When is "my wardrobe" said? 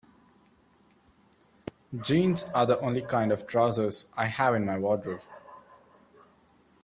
4.65-5.21